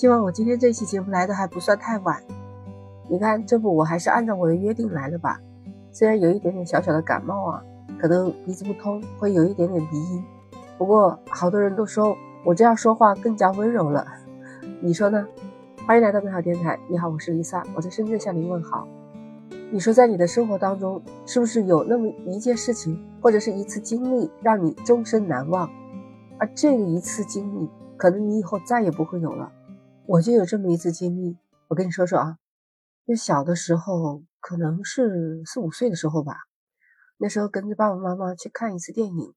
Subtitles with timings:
[0.00, 2.22] 希望我今天这期节目来的还不算太晚。
[3.06, 5.38] 你看，这不我还是按照我的约定来的吧？
[5.92, 7.62] 虽然有一点点小小的感冒啊，
[8.00, 10.24] 可能鼻子不通，会有一点点鼻音。
[10.78, 12.16] 不过好多人都说
[12.46, 14.06] 我这样说话更加温柔了，
[14.80, 15.28] 你说呢？
[15.86, 18.88] 欢迎来到美好电台，你好，我是 Lisa，我在深圳向您问好。
[19.70, 25.68] 你说在你的生活当中，是不是有那么一件事情，或者是一次经历，让你终身难忘？
[26.38, 29.52] 而这个一次经历，可能你以后再也不会有了。
[30.10, 31.38] 我就有这么一次经历，
[31.68, 32.36] 我跟你说说啊。
[33.06, 36.34] 就小的时候，可能是四五岁的时候吧，
[37.16, 39.34] 那时候跟着爸爸妈妈去看一次电影。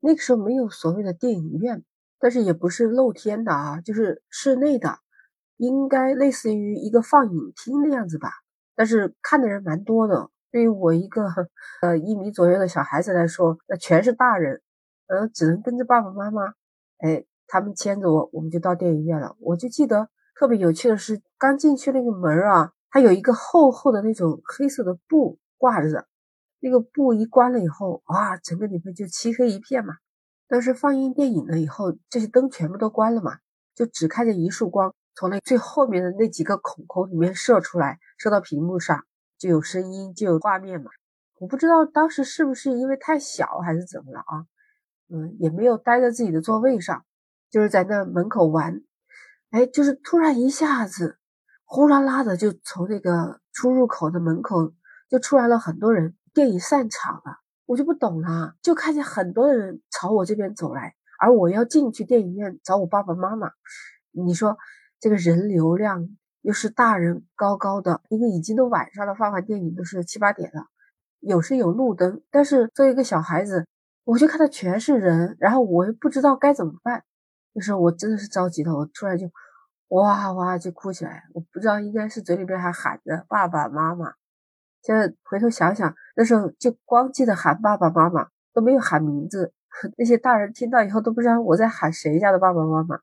[0.00, 1.84] 那个时候没有所谓的电影院，
[2.18, 4.98] 但是也不是露天的啊，就是室内的，
[5.58, 8.30] 应该类似于一个放映厅的样子吧。
[8.74, 11.26] 但是看的人蛮多的，对于我一个
[11.82, 14.62] 呃一米左右的小孩子来说，那全是大人，
[15.08, 16.54] 呃，只能跟着爸爸妈妈，
[16.96, 19.36] 哎，他们牵着我，我们就到电影院了。
[19.38, 22.72] 我就记得特别有趣的是，刚进去那个门啊。
[22.88, 26.06] 它有一个厚厚的那种黑色的布挂着的，
[26.60, 29.96] 那个布一关了以后，哇，整个里面就漆黑一片嘛。
[30.48, 33.36] 但是放映电影了以后，这些灯全部都关了嘛，
[33.74, 39.04] 就只看见一束光从那最后面的那几个孔孔里面射出来，射到屏幕上，
[39.38, 40.90] 就有声音，就有画面嘛。
[41.38, 44.46] 我不知道当时是不是因为太小还是怎么了啊？
[45.10, 47.04] 嗯，也没有待在自己的座位上，
[47.52, 48.82] 就是在那门口玩。
[49.50, 51.18] 哎，就是突然一下子。
[51.64, 54.74] 呼啦啦的就从那个出入口的门口
[55.08, 63.52] 就出来了很多人，电影散场了，我就不懂了，就看见很多人朝我这边走来，而我要进去电影院找我爸爸妈妈。
[64.10, 64.58] 你说
[65.00, 66.10] 这个人流量
[66.42, 70.66] 又是大人高高的，因为已经都晚上了，放完电影都是七八点了，
[71.20, 73.66] 有是有路灯，但是作为一个小孩子，
[74.04, 77.02] 我就看到全是人，然后我又不知道该怎么办，
[77.52, 79.30] 那时候我真的是着急的，我突然就。
[79.94, 84.14] 哇哇就哭起来，我不知道应该是嘴里边还喊着爸爸妈妈。
[84.80, 89.52] 现在回头想想，那时候就光记得喊爸爸妈妈，都没有喊名字。
[89.98, 93.00] 那些大人听到以后都不知道我在喊谁家的爸爸妈妈。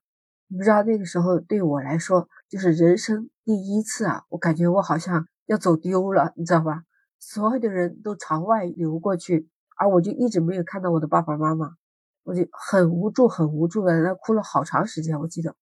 [0.48, 4.24] 你不知道那个时候对我来说就是人生第一次啊！
[4.30, 6.86] 我感觉我好像要走丢了，你知道吧？
[7.20, 11.76] 所有的人都朝外流过去，而我就一直没有看到我的爸爸妈妈，
[12.24, 15.19] 我就很无助，很无助的，那哭了好长时间。
[15.19, 15.56] 我记得。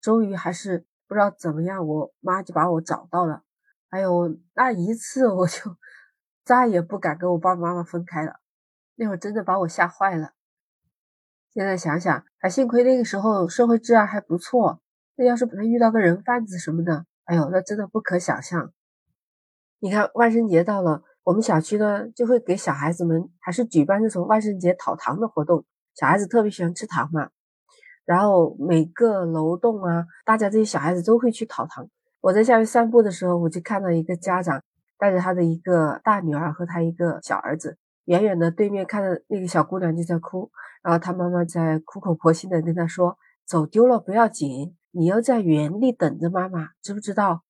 [0.00, 3.42] 终于还是不知道怎么样，我妈就把我找到了。
[3.90, 5.76] 哎呦，那一次我就
[6.42, 8.40] 再也不敢跟我爸爸妈妈分开了。
[8.94, 10.32] 那会儿真的把我吓坏了。
[11.52, 14.80] 现在想想，还幸亏那个时候社会治安还不错。
[15.16, 18.72] 那要是本来遇到个人贩子什么的，哎呦，那真的不可想象。
[19.80, 25.66] 你看万圣节到了，我们小区呢就会给小孩子们还是举办这种万圣节讨糖的活动。
[26.00, 27.28] 小孩子特别喜欢吃糖嘛。
[28.06, 31.90] 然后每个楼栋啊，大家这些小孩子都会去讨糖。
[32.22, 34.62] 我在下面散步的时候，我就看到一个家长
[34.98, 40.50] 带着他的一个大女儿和他一个小儿子，远远的对面看到那个小姑娘就在哭，
[40.82, 47.42] 然后他妈妈在苦口婆心的跟他说：“走丢了不要紧，你要在原地等着妈妈，知不知道？”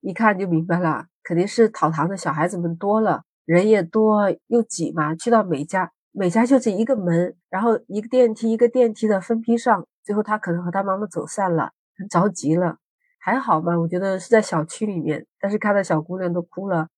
[0.00, 5.90] 一看就明白了，肯定是讨糖的小孩子们多了，人也多又挤嘛，去到每家。
[6.18, 12.78] 每家就这一个门，然后一个电梯一个电梯的分批上，最后他可能和他妈妈走散了，很着急了，
[13.20, 13.78] 还好吧？
[13.78, 16.88] 我觉得是在小区里面，但是看到小姑娘都哭了，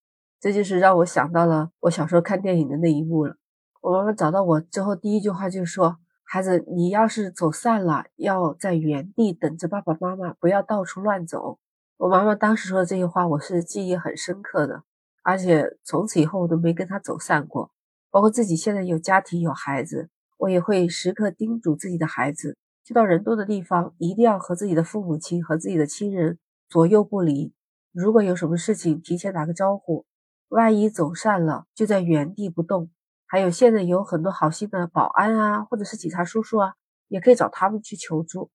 [0.41, 3.36] 这就是让我想到了我小时候看电影的那一幕了。
[3.82, 11.59] 我妈妈找到我之后，第一句话就说：“孩子，你要是走散了，要在原地等着爸爸妈妈，不要到处乱走。”
[11.98, 14.82] 我妈妈当时说的这些话，我是记忆很深刻的，
[15.22, 17.70] 而且从此以后我都没跟她走散过。
[18.10, 26.38] 包括自己现在有家庭有孩子，我也会时刻叮嘱自己的孩子，去到人多的地方，一定要和自己的父母亲和自己的亲人
[26.69, 27.53] 左右不离。
[27.93, 30.04] 如果有什么事情，提前打个招呼。
[30.48, 32.91] 万一走散了，就在原地不动。
[33.26, 36.75] 还有现在有很多好心的保安啊，或者是警察叔叔啊，
[37.06, 38.50] 也可以找他们去求助。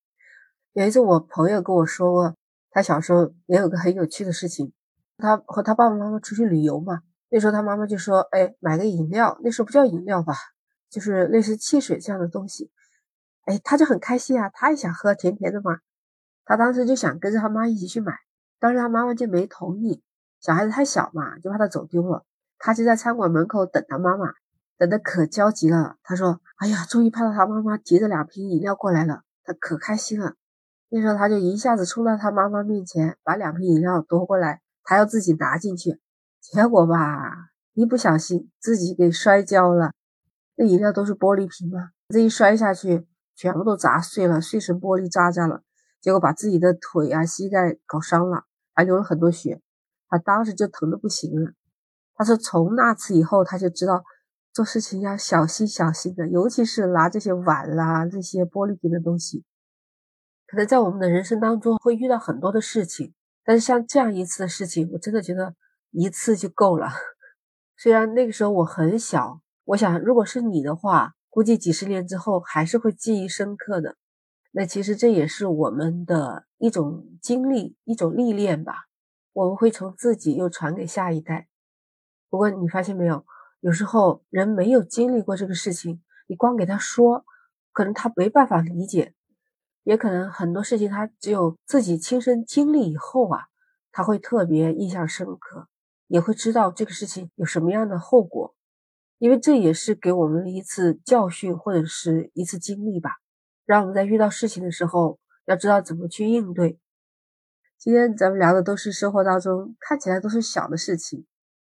[0.73, 2.35] 有一次我朋友跟我说过，
[2.69, 4.73] 他小时候也有个很有趣的事情，
[5.17, 7.03] 他和他爸爸妈妈出去旅游嘛。
[7.35, 10.33] 那时候他妈妈就说：“哎，买个饮料，那时候不叫饮料吧，
[10.89, 12.71] 就是类似汽水这样的东西。”
[13.43, 15.79] 哎，他就很开心啊，他也想喝甜甜的嘛。
[16.45, 18.13] 他当时就想跟着他妈一起去买，
[18.57, 20.01] 当时他妈妈就没同意，
[20.39, 22.23] 小孩子太小嘛，就怕他走丢了。
[22.57, 24.27] 他就在餐馆门口等他妈妈，
[24.77, 25.97] 等得可焦急了。
[26.03, 30.35] 他说：“哎呀，终于盼到他妈妈提着两瓶饮料过来了，他可开心了。”
[30.87, 35.99] 那时候他就一下子冲到他妈妈面前，把两瓶饮料夺过来，他要自己拿进去。
[36.51, 39.91] 结果吧，一不小心自己给摔跤了。
[40.55, 45.63] 那饮料都是玻璃瓶嘛，这一摔下去，全部都砸碎了，碎成玻璃渣渣了。
[45.99, 48.43] 结果把自己的腿啊、膝盖搞伤了，
[48.73, 49.59] 还流了很多血，
[50.07, 51.51] 他当时就疼的不行了。
[52.13, 54.03] 他说从那次以后，他就知道
[54.53, 59.43] 做事情要小心小心的，尤其是拿这些碗啦、这些玻璃瓶的东西。
[60.47, 63.13] 可能在我们的人生当中会遇到很多的事情，
[63.43, 65.55] 但是像这样一次的事情，我真的觉得
[65.97, 66.89] 一次就够了。
[67.77, 73.95] 虽然那个时候我很小，我想如果是你的话，估计几十年之后还是会记忆深刻的。
[74.51, 78.85] 那其实这也是我们的一种经历，一种历练吧。
[79.33, 81.47] 我们会从自己又传给下一代。
[82.29, 83.25] 不过你发现没有，
[83.59, 87.25] 有时候人没有经历过这个事情，你光给他说，
[87.71, 89.13] 可能他没办法理解，
[89.83, 93.47] 也可能很多事情他只有自己亲身经历以后啊，
[93.91, 95.67] 他会特别印象深刻，
[96.07, 98.55] 也会知道这个事情有什么样的后果，
[99.17, 103.11] 因为这也是给我们一次教训或者是一次经历吧。
[103.65, 106.79] 让我们在遇到事情的时候，要知道怎么去应对。
[107.77, 111.25] 今天咱们聊的都是生活当中看起来都是小的事情，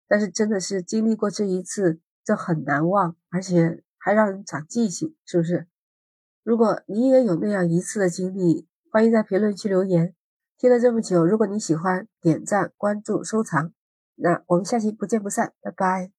[0.08, 5.68] 但是真的是经历过这一次，这很难忘，而且还让人长记性，是不是？
[6.44, 10.16] 如果你也有那样一次的经历，欢迎在评论区留言。
[10.58, 13.74] 听了这么久，如果你喜欢，点赞、关注、收藏，
[14.21, 16.19] 那我们下期不见不散，拜拜。